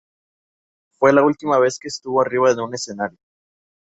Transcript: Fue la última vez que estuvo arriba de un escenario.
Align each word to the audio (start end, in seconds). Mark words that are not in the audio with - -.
Fue 0.97 1.13
la 1.13 1.21
última 1.23 1.59
vez 1.59 1.77
que 1.77 1.87
estuvo 1.89 2.21
arriba 2.21 2.55
de 2.55 2.61
un 2.63 2.73
escenario. 2.73 3.19